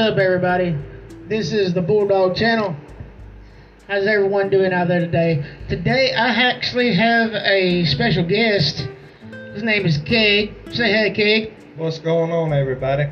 up, 0.00 0.16
everybody? 0.16 0.74
This 1.28 1.52
is 1.52 1.74
the 1.74 1.82
Bulldog 1.82 2.34
Channel. 2.34 2.74
How's 3.86 4.06
everyone 4.06 4.48
doing 4.48 4.72
out 4.72 4.88
there 4.88 5.00
today? 5.00 5.44
Today, 5.68 6.14
I 6.14 6.28
actually 6.28 6.94
have 6.94 7.32
a 7.34 7.84
special 7.84 8.24
guest. 8.24 8.88
His 9.52 9.62
name 9.62 9.84
is 9.84 9.98
Keg. 9.98 10.54
Say 10.72 10.90
hey, 10.90 11.10
Keg. 11.10 11.52
What's 11.76 11.98
going 11.98 12.32
on, 12.32 12.54
everybody? 12.54 13.10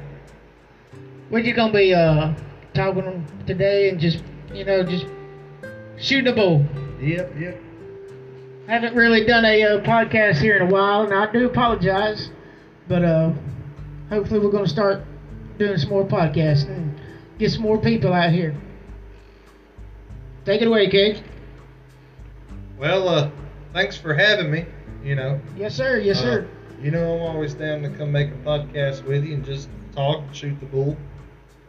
What 1.28 1.42
are 1.42 1.44
you 1.44 1.52
gonna 1.52 1.74
be 1.74 1.92
uh 1.92 2.32
talking 2.72 3.26
today 3.46 3.90
and 3.90 4.00
just 4.00 4.24
you 4.54 4.64
know 4.64 4.82
just 4.82 5.04
shooting 5.98 6.24
the 6.24 6.32
bull? 6.32 6.64
Yep, 7.02 7.34
yep. 7.38 7.60
I 8.66 8.72
haven't 8.72 8.94
really 8.94 9.26
done 9.26 9.44
a 9.44 9.62
uh, 9.62 9.80
podcast 9.82 10.40
here 10.40 10.56
in 10.56 10.62
a 10.62 10.70
while, 10.72 11.02
and 11.02 11.12
I 11.12 11.30
do 11.30 11.44
apologize. 11.44 12.30
But 12.88 13.04
uh, 13.04 13.32
hopefully, 14.08 14.40
we're 14.40 14.50
going 14.50 14.64
to 14.64 14.70
start 14.70 15.04
doing 15.58 15.76
some 15.78 15.90
more 15.90 16.04
podcasts 16.04 16.66
and 16.68 16.98
get 17.38 17.50
some 17.50 17.62
more 17.62 17.78
people 17.78 18.12
out 18.12 18.32
here. 18.32 18.54
Take 20.44 20.62
it 20.62 20.68
away, 20.68 20.88
Cake. 20.88 21.22
Well, 22.78 23.08
uh, 23.08 23.30
thanks 23.72 23.96
for 23.96 24.14
having 24.14 24.50
me. 24.50 24.64
You 25.04 25.14
know, 25.14 25.40
Yes, 25.56 25.74
sir. 25.74 25.98
Yes, 25.98 26.18
Uh, 26.18 26.22
sir. 26.22 26.48
you 26.82 26.90
know 26.90 27.14
I'm 27.14 27.22
always 27.34 27.54
down 27.54 27.82
to 27.82 27.88
come 27.90 28.10
make 28.12 28.28
a 28.30 28.36
podcast 28.48 29.04
with 29.04 29.24
you 29.24 29.34
and 29.34 29.44
just 29.44 29.68
talk, 29.94 30.22
shoot 30.32 30.58
the 30.60 30.66
bull, 30.66 30.96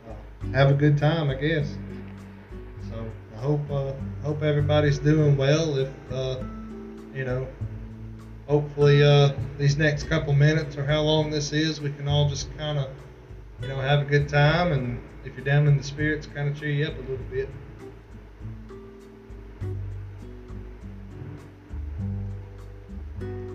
uh, 0.07 0.13
have 0.51 0.71
a 0.71 0.73
good 0.73 0.97
time, 0.97 1.29
I 1.29 1.35
guess. 1.35 1.77
So 2.89 2.95
I 3.37 3.41
hope 3.41 3.61
uh, 3.71 3.93
hope 4.23 4.41
everybody's 4.43 4.97
doing 4.99 5.37
well. 5.37 5.77
If 5.77 5.89
uh, 6.11 6.37
you 7.13 7.23
know, 7.25 7.47
hopefully 8.47 9.03
uh, 9.03 9.33
these 9.57 9.77
next 9.77 10.03
couple 10.09 10.33
minutes 10.33 10.75
or 10.77 10.85
how 10.85 11.01
long 11.01 11.29
this 11.29 11.53
is, 11.53 11.79
we 11.81 11.91
can 11.91 12.07
all 12.07 12.27
just 12.29 12.55
kind 12.57 12.79
of 12.79 12.87
you 13.61 13.67
know 13.67 13.79
have 13.79 14.01
a 14.01 14.05
good 14.05 14.27
time 14.29 14.71
and 14.71 14.99
if 15.25 15.35
you're 15.35 15.45
down 15.45 15.67
in 15.67 15.77
the 15.77 15.83
spirits, 15.83 16.27
kind 16.27 16.49
of 16.49 16.57
cheer 16.59 16.69
you 16.69 16.87
up 16.87 16.97
a 16.97 17.01
little 17.01 17.17
bit. 17.29 17.49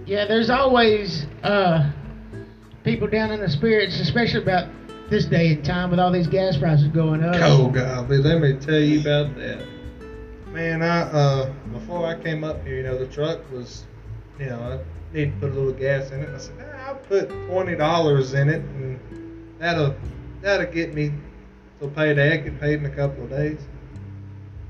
Yeah, 0.06 0.26
there's 0.26 0.50
always 0.50 1.26
uh, 1.42 1.90
people 2.84 3.08
down 3.08 3.32
in 3.32 3.40
the 3.40 3.48
spirits, 3.48 3.98
especially 3.98 4.42
about 4.42 4.68
this 5.08 5.24
day 5.24 5.52
and 5.52 5.64
time 5.64 5.90
with 5.90 5.98
all 5.98 6.12
these 6.12 6.26
gas 6.26 6.56
prices 6.56 6.88
going 6.88 7.22
up. 7.24 7.36
Oh 7.38 7.68
golly, 7.68 8.18
let 8.18 8.40
me 8.40 8.54
tell 8.54 8.80
you 8.80 9.00
about 9.00 9.34
that. 9.36 9.66
Man, 10.48 10.82
I 10.82 11.00
uh 11.02 11.52
before 11.72 12.06
I 12.06 12.22
came 12.22 12.44
up 12.44 12.64
here, 12.64 12.76
you 12.76 12.82
know, 12.82 12.98
the 12.98 13.06
truck 13.06 13.40
was 13.50 13.84
you 14.38 14.46
know, 14.46 14.58
I 14.58 15.16
need 15.16 15.32
to 15.32 15.40
put 15.40 15.50
a 15.50 15.54
little 15.54 15.72
gas 15.72 16.10
in 16.10 16.20
it. 16.20 16.28
I 16.28 16.38
said, 16.38 16.54
I'll 16.86 16.94
put 16.96 17.28
twenty 17.48 17.74
dollars 17.76 18.34
in 18.34 18.48
it 18.48 18.60
and 18.60 19.00
that'll 19.64 19.94
that'll 20.42 20.70
get 20.72 20.94
me 20.94 21.10
till 21.78 21.88
payday. 21.90 22.34
I 22.34 22.36
get 22.36 22.60
paid 22.60 22.80
in 22.80 22.86
a 22.86 22.90
couple 22.90 23.24
of 23.24 23.30
days. 23.30 23.58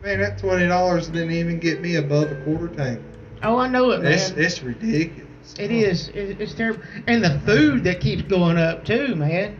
Man, 0.02 0.20
that 0.20 0.38
twenty 0.38 0.66
dollars 0.68 1.08
didn't 1.08 1.32
even 1.32 1.58
get 1.58 1.80
me 1.80 1.96
above 1.96 2.30
a 2.30 2.36
quarter 2.44 2.68
tank. 2.68 3.00
Oh, 3.42 3.58
I 3.58 3.68
know 3.68 3.90
it, 3.90 4.02
man. 4.02 4.12
It's 4.12 4.30
it's 4.30 4.62
ridiculous. 4.62 5.54
It 5.58 5.70
is. 5.70 6.08
It, 6.08 6.40
it's 6.40 6.54
terrible. 6.54 6.82
And 7.06 7.22
the 7.22 7.38
food 7.40 7.84
that 7.84 8.00
keeps 8.00 8.22
going 8.22 8.56
up 8.56 8.84
too, 8.84 9.14
man. 9.16 9.58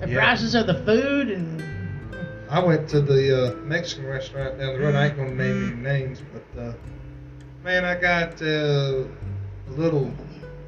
The 0.00 0.08
Yeah. 0.08 0.14
prices 0.16 0.54
of 0.54 0.66
the 0.66 0.74
food 0.84 1.28
and 1.30 1.62
I 2.48 2.58
went 2.58 2.88
to 2.88 3.00
the 3.00 3.52
uh, 3.52 3.54
Mexican 3.58 4.06
restaurant 4.06 4.58
down 4.58 4.72
the 4.72 4.80
road. 4.80 4.96
I 4.96 5.06
ain't 5.06 5.16
gonna 5.16 5.34
name 5.34 5.72
any 5.72 5.76
names, 5.76 6.20
but 6.32 6.60
uh, 6.60 6.72
man, 7.62 7.84
I 7.84 7.94
got 7.94 8.42
uh, 8.42 9.04
a 9.04 9.72
little 9.76 10.12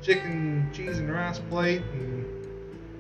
chicken, 0.01 0.69
cheese, 0.73 0.99
and 0.99 1.11
rice 1.13 1.41
plate, 1.51 1.83
and 1.95 2.22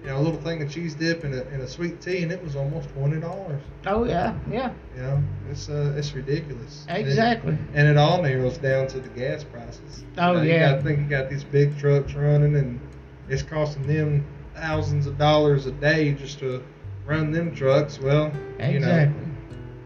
you 0.02 0.08
know 0.08 0.18
a 0.18 0.22
little 0.22 0.40
thing 0.40 0.60
of 0.62 0.70
cheese 0.70 0.94
dip 0.94 1.22
and 1.24 1.32
a, 1.34 1.46
and 1.48 1.62
a 1.62 1.68
sweet 1.68 2.00
tea, 2.00 2.22
and 2.22 2.32
it 2.32 2.42
was 2.42 2.56
almost 2.56 2.88
twenty 2.90 3.20
dollars. 3.20 3.62
oh 3.86 4.04
yeah, 4.04 4.34
yeah, 4.50 4.72
You 4.96 5.02
know, 5.02 5.22
it's 5.50 5.68
uh, 5.68 5.94
it's 5.96 6.12
ridiculous. 6.14 6.84
And 6.88 6.98
it- 6.98 7.08
exactly. 7.08 7.56
And 7.74 7.86
it 7.88 7.96
all 7.96 8.20
narrows 8.22 8.58
down 8.58 8.86
to 8.88 9.00
the 9.00 9.08
gas 9.10 9.44
prices. 9.44 10.04
Oh, 10.18 10.32
You 10.32 10.38
know, 10.38 10.42
yeah. 10.44 10.70
gotta 10.72 10.82
think 10.82 10.98
you 11.00 11.04
got 11.06 11.30
these 11.30 11.44
big 11.44 11.78
trucks 11.78 12.14
running, 12.14 12.56
and 12.56 12.80
it's 13.28 13.42
costing 13.42 13.86
them 13.86 14.24
thousands 14.54 15.06
of 15.06 15.16
dollars 15.18 15.66
a 15.66 15.72
day 15.72 16.12
just 16.12 16.38
to 16.40 16.62
run 17.06 17.30
them 17.32 17.54
trucks. 17.54 17.98
Well, 18.00 18.32
you 18.58 18.80
know, 18.80 18.88
Exactly. 18.88 19.24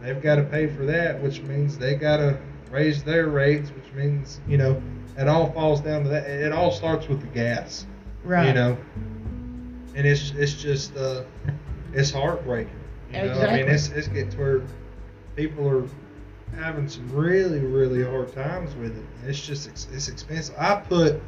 they've 0.03 0.23
got 0.23 0.37
to 0.37 0.43
pay 0.45 0.67
for 0.67 0.85
that, 0.87 1.23
which 1.23 1.41
means 1.43 1.77
they 1.79 1.95
got 1.95 2.17
to 2.19 2.39
raise 2.71 3.03
their 3.05 3.27
rates, 3.29 3.71
which 3.71 3.93
means 3.95 4.41
you 4.49 4.57
know 4.59 4.81
it 5.19 5.29
all 5.29 5.51
falls 5.53 5.81
down 5.83 6.03
to 6.05 6.09
that. 6.09 6.27
It 6.29 6.53
all 6.53 6.71
starts 6.73 7.07
with 7.09 7.21
the 7.21 7.27
gas, 7.29 7.87
Right. 8.25 8.49
you 8.49 8.55
know, 8.55 8.77
and 9.97 10.07
it's 10.07 10.31
it's 10.37 10.55
just 10.55 10.97
uh, 10.97 11.25
it's 11.93 12.11
heartbreaking. 12.13 12.73
You 13.13 13.25
know, 13.25 13.41
I 13.41 13.57
mean, 13.57 13.69
it's 13.69 13.89
it's 13.89 14.09
getting 14.09 14.31
to 14.31 14.39
where 14.39 14.63
people 15.37 15.69
are 15.69 15.89
having 16.55 16.89
some 16.89 17.09
really 17.11 17.61
really 17.61 18.05
hard 18.05 18.33
times 18.33 18.75
with 18.77 18.97
it. 18.97 19.05
It's 19.29 19.45
just 19.45 19.69
it's 19.69 20.09
expensive. 20.09 20.55
I 20.59 20.77
put, 20.77 21.21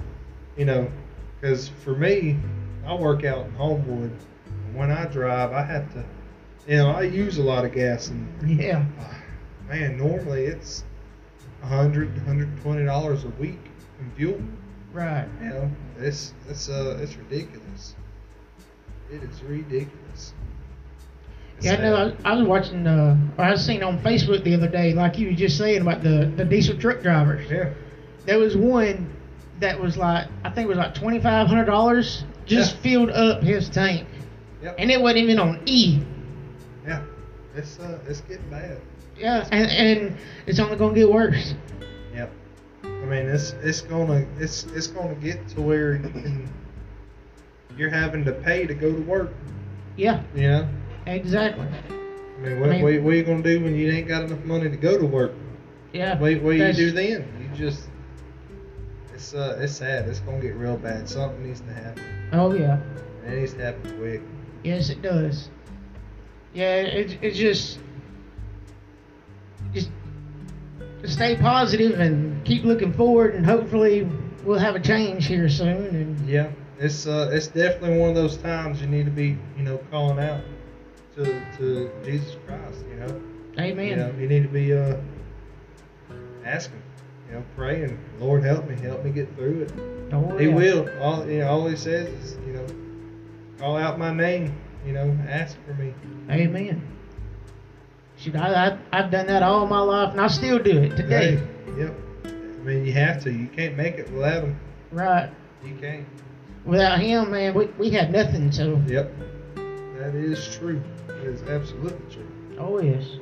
you 0.57 0.65
know, 0.65 0.91
because 1.41 1.69
for 1.69 1.95
me, 1.97 2.39
I 2.87 2.95
work 2.95 3.25
out 3.25 3.47
in 3.47 3.53
Homewood. 3.53 4.13
and 4.47 4.75
When 4.77 4.91
I 4.91 5.07
drive, 5.07 5.53
I 5.53 5.63
have 5.65 5.93
to, 5.95 6.05
you 6.67 6.77
know, 6.77 6.91
I 6.91 7.03
use 7.03 7.39
a 7.39 7.43
lot 7.43 7.65
of 7.65 7.73
gas 7.73 8.09
and 8.09 8.61
Yeah. 8.61 8.85
uh, 9.01 9.15
man, 9.69 9.97
normally 9.99 10.45
it's 10.45 10.85
a 11.63 11.67
hundred, 11.67 12.17
hundred 12.19 12.57
twenty 12.63 12.85
dollars 12.85 13.25
a 13.25 13.29
week 13.41 13.59
in 14.01 14.11
fuel. 14.17 14.41
Right. 14.93 15.29
You 15.43 15.49
know, 15.49 15.71
it's 15.99 16.35
it's 16.49 16.69
uh 16.69 16.99
it's 17.01 17.17
ridiculous. 17.17 17.95
It 19.11 19.23
is 19.23 19.43
ridiculous. 19.43 20.33
It's 21.57 21.67
Yeah, 21.67 21.73
I 21.75 21.77
know. 21.79 22.17
I, 22.25 22.33
I 22.33 22.35
was 22.37 22.47
watching. 22.47 22.87
Uh, 22.87 23.17
or 23.37 23.45
I 23.45 23.51
was 23.53 23.65
seeing 23.65 23.83
on 23.83 23.99
Facebook 24.03 24.45
the 24.45 24.55
other 24.55 24.69
day, 24.69 24.93
like 24.93 25.19
you 25.19 25.29
were 25.29 25.35
just 25.35 25.57
saying 25.59 25.81
about 25.83 26.03
the 26.03 26.33
the 26.37 26.45
diesel 26.45 26.77
truck 26.79 27.03
drivers. 27.03 27.51
Yeah. 27.51 27.71
There 28.27 28.39
was 28.39 28.57
one 28.57 29.11
that 29.61 29.81
was 29.81 29.97
like, 29.97 30.29
I 30.45 30.51
think 30.51 30.67
it 30.67 30.69
was 30.69 30.79
like 30.79 30.95
twenty 30.95 31.21
five 31.21 31.47
hundred 31.49 31.65
dollars, 31.65 32.25
just 32.47 32.77
Yeah. 32.77 32.81
filled 32.83 33.11
up 33.11 33.43
his 33.43 33.69
tank, 33.69 34.07
Yep. 34.63 34.77
and 34.79 34.91
it 34.91 35.01
wasn't 35.01 35.19
even 35.25 35.39
on 35.39 35.61
E. 35.67 36.01
yeah. 36.87 37.03
It's 37.57 37.79
uh 37.81 37.99
it's 38.07 38.21
getting 38.23 38.49
bad. 38.51 38.81
Yeah, 39.19 39.49
and 39.51 39.69
and 39.71 40.17
it's 40.47 40.61
only 40.61 40.77
gonna 40.77 40.95
get 40.95 41.11
worse. 41.11 41.55
Yep. 42.15 42.31
I 42.85 42.87
mean, 42.87 43.27
it's 43.27 43.53
it's 43.65 43.81
gonna 43.81 44.25
it's 44.39 44.65
it's 44.77 44.87
gonna 44.87 45.15
get 45.17 45.49
to 45.49 45.61
where 45.63 46.01
you're 47.79 47.91
having 47.91 48.25
to 48.25 48.33
pay 48.33 48.67
to 48.67 48.75
go 48.75 48.93
to 48.93 49.01
work. 49.03 49.33
Yeah, 49.97 50.23
know. 50.35 50.69
exactly. 51.07 51.67
I 51.67 52.41
mean, 52.41 52.61
what, 52.61 52.69
I 52.69 52.73
mean- 52.73 52.83
what, 52.83 53.03
what 53.03 53.15
are 53.15 53.17
you 53.17 53.23
gonna 53.23 53.43
do 53.43 53.61
when 53.63 53.75
you 53.75 53.91
ain't 53.91 54.09
got 54.09 54.25
enough 54.25 54.45
money 54.45 54.69
to 54.69 54.77
go 54.77 54.99
to 54.99 55.07
work? 55.07 55.33
Yeah. 55.93 56.19
What, 56.19 56.43
what 56.43 56.53
do 56.53 56.57
you 56.57 56.73
do 56.73 56.91
then? 56.91 57.27
You 57.41 57.57
just 57.57 57.89
it's 59.15 59.35
uh 59.35 59.59
it's 59.61 59.73
sad. 59.73 60.07
It's 60.09 60.21
gonna 60.21 60.41
get 60.41 60.55
real 60.55 60.77
bad. 60.77 61.09
Something 61.09 61.47
needs 61.47 61.61
to 61.63 61.73
happen. 61.73 62.05
Oh 62.33 62.53
yeah. 62.53 62.79
And 63.25 63.35
it 63.35 63.41
needs 63.41 63.55
to 63.55 63.63
happen 63.65 63.99
quick. 63.99 64.23
Yes, 64.63 64.91
it 64.91 65.03
does. 65.03 65.49
Yeah, 66.55 66.77
it, 66.77 67.19
it's 67.23 67.37
just, 67.37 67.79
just 69.73 69.91
stay 71.05 71.37
positive 71.37 72.01
and 72.01 72.45
keep 72.45 72.65
looking 72.65 72.93
forward, 72.93 73.35
and 73.35 73.45
hopefully 73.45 74.09
we'll 74.45 74.59
have 74.59 74.75
a 74.75 74.81
change 74.81 75.27
here 75.27 75.49
soon. 75.49 75.87
And 75.87 76.29
Yeah, 76.29 76.51
it's 76.79 77.07
uh, 77.07 77.31
it's 77.33 77.49
definitely 77.49 77.99
one 77.99 78.11
of 78.11 78.15
those 78.15 78.37
times 78.37 78.81
you 78.81 78.87
need 78.87 79.05
to 79.05 79.11
be, 79.11 79.37
you 79.57 79.63
know, 79.65 79.79
calling 79.91 80.19
out 80.19 80.43
to 81.17 81.25
to 81.57 81.91
Jesus 82.05 82.37
Christ. 82.47 82.85
You 82.91 82.97
know, 82.97 83.23
Amen. 83.59 83.89
you 83.89 83.97
know, 83.97 84.15
you 84.19 84.29
need 84.29 84.43
to 84.45 84.49
be 84.49 84.73
uh, 84.73 84.97
asking, 86.45 86.83
you 87.29 87.35
know, 87.35 87.45
praying. 87.57 87.99
Lord, 88.21 88.45
help 88.45 88.69
me, 88.69 88.77
help 88.77 89.05
me 89.05 89.11
get 89.11 89.35
through 89.35 89.63
it. 89.63 89.73
Oh, 90.13 90.37
He 90.39 90.49
will. 90.49 90.89
All 91.01 91.27
you 91.29 91.41
know, 91.41 91.49
all 91.49 91.67
He 91.67 91.77
says 91.77 92.09
is, 92.09 92.39
you 92.47 92.53
know, 92.53 92.67
call 93.59 93.77
out 93.77 93.99
my 93.99 94.13
name. 94.13 94.55
You 94.87 94.93
know, 94.93 95.19
ask 95.29 95.57
for 95.67 95.75
me. 95.75 95.93
Amen. 96.31 96.81
Shoot, 98.17 98.37
I, 98.37 98.69
I 98.69 98.79
I've 98.93 99.11
done 99.11 99.27
that 99.27 99.43
all 99.43 99.67
my 99.67 99.81
life, 99.81 100.13
and 100.13 100.21
I 100.21 100.29
still 100.29 100.59
do 100.59 100.79
it 100.79 100.97
today. 100.97 101.37
Hey, 101.37 101.49
yep. 101.77 101.95
I 102.25 102.31
mean, 102.65 102.85
you 102.85 102.93
have 102.93 103.23
to. 103.25 103.33
You 103.33 103.49
can't 103.49 103.77
make 103.77 103.95
it 103.97 104.11
without 104.13 104.45
Him. 104.45 104.61
Right. 104.93 105.31
You 105.65 105.75
can't. 105.75 106.07
Without 106.69 107.01
him, 107.01 107.31
man, 107.31 107.55
we 107.55 107.67
we 107.79 107.91
had 107.91 108.13
nothing. 108.13 108.53
So. 108.53 108.81
Yep. 108.87 109.11
That 109.99 110.15
is 110.15 110.55
true. 110.55 110.83
That 111.07 111.25
is 111.25 111.43
absolutely 111.45 112.15
true. 112.15 112.29
Oh 112.59 112.79
yes. 112.81 113.17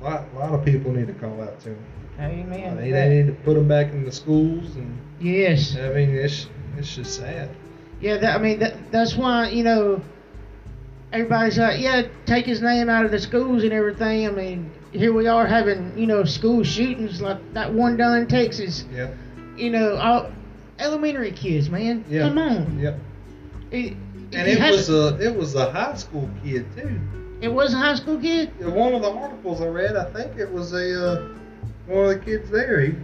A 0.00 0.04
lot, 0.04 0.24
a 0.32 0.38
lot 0.38 0.54
of 0.54 0.64
people 0.64 0.92
need 0.92 1.08
to 1.08 1.14
call 1.14 1.42
out 1.42 1.58
to 1.60 1.70
him. 1.70 1.84
Amen. 2.20 2.76
they, 2.76 2.92
they 2.92 3.08
need 3.08 3.26
to 3.26 3.32
put 3.32 3.54
them 3.54 3.66
back 3.66 3.88
in 3.92 4.04
the 4.04 4.12
schools, 4.12 4.76
and 4.76 4.96
Yes. 5.20 5.76
I 5.76 5.88
mean, 5.88 6.10
it's 6.10 6.46
it's 6.78 6.94
just 6.94 7.16
sad. 7.16 7.50
Yeah, 8.00 8.18
that, 8.18 8.36
I 8.36 8.38
mean 8.38 8.60
that, 8.60 8.92
that's 8.92 9.16
why 9.16 9.48
you 9.48 9.64
know 9.64 10.00
everybody's 11.12 11.58
like, 11.58 11.80
yeah, 11.80 12.02
take 12.24 12.46
his 12.46 12.62
name 12.62 12.88
out 12.88 13.04
of 13.04 13.10
the 13.10 13.18
schools 13.18 13.64
and 13.64 13.72
everything. 13.72 14.28
I 14.28 14.30
mean, 14.30 14.70
here 14.92 15.12
we 15.12 15.26
are 15.26 15.44
having 15.44 15.92
you 15.98 16.06
know 16.06 16.22
school 16.22 16.62
shootings 16.62 17.20
like 17.20 17.52
that 17.54 17.72
one 17.74 17.96
down 17.96 18.16
in 18.18 18.28
Texas. 18.28 18.84
Yeah. 18.92 19.10
You 19.56 19.70
know, 19.70 19.96
all 19.96 20.30
elementary 20.78 21.32
kids, 21.32 21.68
man. 21.70 22.04
Yeah. 22.08 22.28
Come 22.28 22.38
on. 22.38 22.78
Yep. 22.78 22.98
It, 23.70 23.92
And 24.32 24.48
it 24.48 24.60
was 24.70 24.88
a 24.90 25.16
it 25.20 25.34
was 25.34 25.54
a 25.54 25.70
high 25.70 25.94
school 25.94 26.28
kid 26.42 26.66
too. 26.76 27.00
It 27.40 27.48
was 27.48 27.74
a 27.74 27.76
high 27.76 27.94
school 27.94 28.18
kid. 28.20 28.50
One 28.64 28.94
of 28.94 29.02
the 29.02 29.10
articles 29.10 29.60
I 29.60 29.66
read, 29.66 29.96
I 29.96 30.04
think 30.12 30.38
it 30.38 30.50
was 30.50 30.72
a 30.72 31.12
uh, 31.12 31.28
one 31.86 32.04
of 32.04 32.08
the 32.10 32.18
kids 32.24 32.50
there. 32.50 32.80
He 32.80 32.94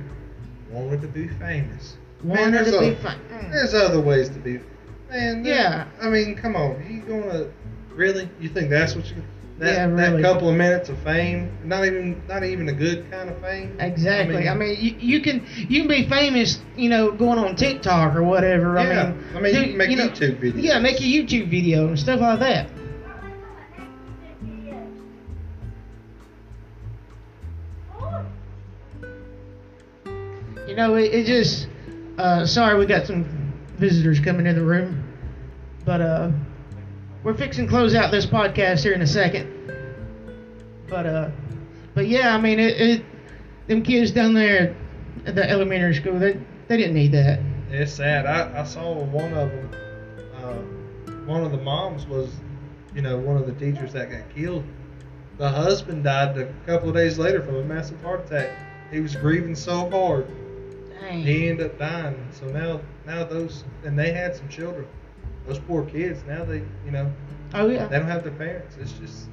wanted 0.71 1.01
to 1.03 1.09
be 1.09 1.29
famous. 1.29 1.97
Man, 2.23 2.37
Wanted 2.39 2.55
there's 2.55 2.73
to 2.73 2.81
be 2.81 2.89
a- 2.89 2.97
fun. 2.97 3.19
Mm. 3.33 3.51
There's 3.53 3.75
other 3.75 4.01
ways 4.01 4.29
to 4.31 4.39
be. 4.39 4.61
Man, 5.11 5.45
Yeah. 5.45 5.87
I 6.01 6.09
mean, 6.09 6.37
come 6.37 6.55
on. 6.57 6.85
You 6.89 7.01
gonna 7.01 7.47
really? 7.95 8.29
You 8.41 8.49
think 8.49 8.71
that's 8.71 8.95
what 8.95 9.09
you? 9.11 9.17
That, 9.61 9.75
Yeah, 9.75 9.85
really. 9.85 10.23
that 10.23 10.33
couple 10.33 10.49
of 10.49 10.57
minutes 10.57 10.89
of 10.89 10.99
fame, 11.01 11.53
not 11.65 11.85
even 11.85 12.23
not 12.27 12.45
even 12.45 12.71
a 12.71 12.73
good 12.73 13.11
kind 13.11 13.29
of 13.29 13.39
fame. 13.43 13.77
Exactly. 13.79 14.49
I 14.49 14.55
mean, 14.55 14.75
you, 14.81 14.95
you 14.99 15.21
can 15.21 15.47
you 15.69 15.81
can 15.81 15.89
be 15.89 16.09
famous, 16.09 16.61
you 16.79 16.89
know, 16.89 17.13
going 17.13 17.39
on 17.39 17.57
TikTok 17.57 18.17
or 18.17 18.23
whatever. 18.23 18.77
Yeah. 18.77 18.81
I 18.81 18.87
mean, 19.13 19.25
I 19.37 19.41
mean, 19.41 19.55
you 19.55 19.63
can 19.65 19.77
make 19.77 19.91
know, 19.99 20.09
YouTube 20.09 20.41
videos. 20.41 20.63
Yeah, 20.63 20.79
make 20.79 20.97
a 20.97 21.03
YouTube 21.03 21.51
video 21.51 21.89
and 21.89 21.99
stuff 21.99 22.21
like 22.21 22.39
that. 22.41 22.71
You 30.67 30.75
know, 30.75 30.95
it, 30.95 31.13
it 31.13 31.27
just. 31.27 31.69
Uh, 32.17 32.47
sorry, 32.47 32.79
we 32.79 32.87
got 32.87 33.07
some 33.07 33.25
visitors 33.77 34.21
coming 34.21 34.47
in 34.47 34.55
the 34.55 34.65
room, 34.65 35.05
but 35.85 36.01
uh, 36.01 36.31
we're 37.23 37.35
fixing 37.35 37.67
to 37.67 37.71
close 37.71 37.95
out 37.95 38.11
this 38.11 38.27
podcast 38.27 38.83
here 38.83 38.93
in 38.93 39.03
a 39.03 39.07
second. 39.07 39.57
But 40.89 41.07
uh, 41.07 41.31
but 41.95 42.09
yeah, 42.09 42.35
I 42.35 42.41
mean, 42.41 42.59
it, 42.59 42.81
it 42.81 43.05
them 43.69 43.83
kids 43.83 44.11
down 44.11 44.35
there 44.35 44.75
at 45.27 45.35
the 45.35 45.49
elementary 45.49 45.95
school, 45.95 46.19
they 46.19 46.41
they 46.69 46.77
didn't 46.77 46.95
need 46.95 47.13
that. 47.13 47.41
It's 47.71 47.93
sad. 47.93 48.27
I, 48.27 48.61
I 48.61 48.65
saw 48.65 48.93
one 48.93 49.33
of 49.33 49.51
them. 49.51 49.71
Uh, 50.35 50.55
one 51.27 51.45
of 51.45 51.53
the 51.53 51.59
moms 51.59 52.07
was, 52.07 52.33
you 52.95 53.03
know, 53.03 53.19
one 53.19 53.37
of 53.37 53.47
the 53.47 53.53
teachers 53.53 53.93
that 53.93 54.11
got 54.11 54.35
killed. 54.35 54.65
The 55.39 55.49
husband 55.49 56.05
died 56.05 56.37
a 56.37 56.53
couple 56.67 56.89
of 56.89 56.95
days 56.95 57.19
later 57.19 57.43
from 57.43 57.57
a 57.57 57.65
massive 57.65 58.01
heart 58.03 58.27
attack. 58.27 58.51
He 58.91 59.01
was 59.01 59.15
grieving 59.15 59.55
so 59.55 59.89
hard, 59.91 60.27
Dang. 61.01 61.23
he 61.23 61.49
ended 61.49 61.67
up 61.67 61.79
dying. 61.79 62.27
So 62.33 62.47
now, 62.47 62.81
now 63.07 63.25
those 63.25 63.65
and 63.85 63.97
they 63.99 64.13
had 64.13 64.35
some 64.35 64.49
children. 64.49 64.87
Those 65.47 65.59
poor 65.59 65.85
kids. 65.85 66.21
Now 66.27 66.45
they, 66.45 66.63
you 66.85 66.91
know, 66.91 67.13
Oh 67.55 67.69
yeah. 67.69 67.87
they 67.87 67.99
don't 67.99 68.07
have 68.09 68.23
their 68.23 68.33
parents. 68.33 68.77
It's 68.81 68.93
just, 68.93 69.29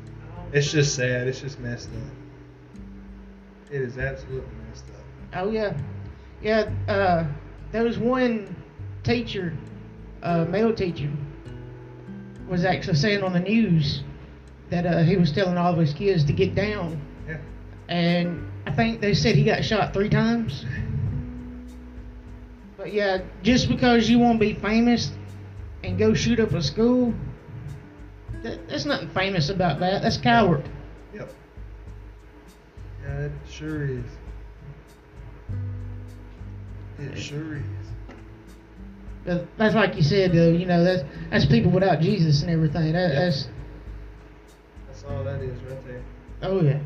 it's 0.52 0.72
just 0.72 0.96
sad. 0.96 1.28
It's 1.28 1.42
just 1.42 1.60
messed 1.60 1.90
up. 1.90 2.82
It 3.72 3.82
is 3.82 3.98
absolutely 3.98 4.50
messed 4.70 4.86
up. 4.90 5.04
Oh 5.34 5.52
yeah, 5.52 5.74
yeah. 6.42 6.70
Uh, 6.88 7.26
there 7.72 7.84
was 7.84 7.98
one 8.00 8.56
teacher, 9.04 9.54
uh, 10.24 10.46
male 10.46 10.74
teacher, 10.74 11.12
was 12.48 12.64
actually 12.64 12.96
saying 12.96 13.24
on 13.24 13.34
the 13.34 13.40
news 13.42 14.04
that 14.70 14.86
uh, 14.86 15.00
he 15.04 15.18
was 15.18 15.32
telling 15.32 15.58
all 15.58 15.74
of 15.74 15.78
his 15.80 15.94
kids 15.94 16.24
to 16.26 16.34
get 16.34 16.56
down, 16.56 17.00
Yeah. 17.28 17.38
and 17.90 18.50
I 18.66 18.72
think 18.72 19.02
they 19.02 19.14
said 19.14 19.36
he 19.36 19.44
got 19.44 19.64
shot 19.64 19.94
three 19.94 20.10
times. 20.10 20.66
But 22.78 22.94
yeah, 22.94 23.22
just 23.42 23.70
because 23.70 24.08
you 24.08 24.20
want 24.20 24.40
to 24.40 24.46
be 24.46 24.54
famous 24.54 25.12
and 25.88 25.98
go 25.98 26.14
shoot 26.14 26.40
up 26.40 26.52
a 26.52 26.62
school, 26.62 27.14
that, 28.44 28.68
there's 28.68 28.86
nothing 28.86 29.10
famous 29.10 29.50
about 29.50 29.80
that. 29.80 30.02
That's 30.02 30.18
coward. 30.18 30.70
Yep. 31.14 31.34
Yeah, 33.04 33.20
it 33.22 33.32
sure 33.50 33.86
is. 33.86 34.06
It 37.00 37.18
sure 37.18 37.58
is. 37.58 37.64
But 39.26 39.48
that's 39.58 39.76
like 39.76 39.96
you 39.96 40.04
said, 40.04 40.34
though. 40.34 40.50
You 40.50 40.66
know, 40.66 40.84
that's 40.84 41.04
that's 41.30 41.46
people 41.46 41.72
without 41.72 42.00
Jesus 42.00 42.42
and 42.42 42.52
everything. 42.52 42.94
That, 42.94 43.14
Yeah. 43.14 43.20
That's 43.20 43.48
That's 44.88 45.04
all 45.06 45.24
that 45.24 45.42
is 45.42 45.60
right 45.64 45.88
there. 45.88 46.04
oh 46.44 46.62
yeah. 46.62 46.80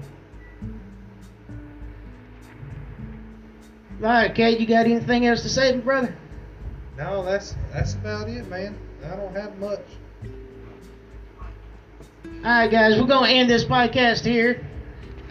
All 4.03 4.07
right, 4.07 4.33
Kate, 4.33 4.59
you 4.59 4.65
got 4.65 4.85
anything 4.87 5.27
else 5.27 5.43
to 5.43 5.49
say, 5.49 5.77
brother? 5.77 6.15
No, 6.97 7.23
that's 7.23 7.55
that's 7.73 7.93
about 7.95 8.29
it, 8.29 8.47
man. 8.47 8.77
I 9.05 9.15
don't 9.15 9.35
have 9.35 9.57
much. 9.57 9.79
All 12.23 12.43
right, 12.43 12.69
guys, 12.69 12.99
we're 12.99 13.07
gonna 13.07 13.29
end 13.29 13.49
this 13.49 13.63
podcast 13.63 14.25
here, 14.25 14.65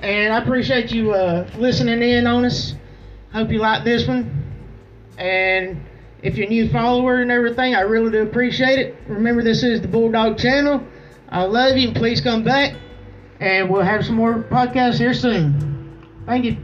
and 0.01 0.33
I 0.33 0.39
appreciate 0.39 0.91
you 0.91 1.13
uh, 1.13 1.49
listening 1.59 2.03
in 2.03 2.27
on 2.27 2.45
us. 2.45 2.75
Hope 3.33 3.51
you 3.51 3.59
like 3.59 3.85
this 3.85 4.07
one, 4.09 4.45
and 5.19 5.81
if 6.23 6.37
you're 6.37 6.47
a 6.47 6.51
new 6.51 6.69
follower 6.71 7.21
and 7.21 7.31
everything, 7.31 7.75
I 7.75 7.81
really 7.81 8.11
do 8.11 8.23
appreciate 8.23 8.79
it. 8.79 8.97
Remember, 9.07 9.43
this 9.43 9.63
is 9.63 9.81
the 9.81 9.89
Bulldog 9.89 10.39
Channel. 10.39 10.83
I 11.29 11.45
love 11.45 11.77
you, 11.77 11.89
and 11.89 11.97
please 11.97 12.21
come 12.21 12.43
back, 12.43 12.75
and 13.39 13.71
we'll 13.71 13.83
have 13.83 14.05
some 14.05 14.17
more 14.17 14.43
podcasts 14.43 14.99
here 14.99 15.15
soon. 15.15 16.07
Thank 16.27 16.45
you. 16.45 16.57